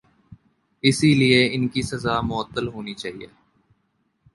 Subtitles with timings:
[0.83, 3.27] اسی لئے ان کی سزا معطل ہونی چاہیے۔